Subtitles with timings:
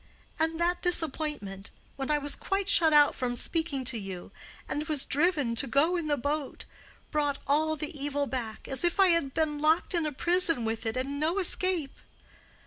[0.39, 4.31] And that disappointment—when I was quite shut out from speaking to you,
[4.67, 9.09] and was driven to go in the boat—brought all the evil back, as if I
[9.09, 11.99] had been locked in a prison with it and no escape.